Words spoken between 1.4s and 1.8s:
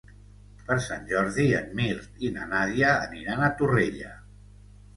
en